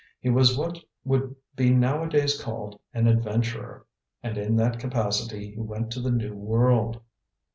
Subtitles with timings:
[0.19, 3.85] He was what would be nowadays called an adventurer,
[4.23, 6.99] and in that capacity he went to the New World."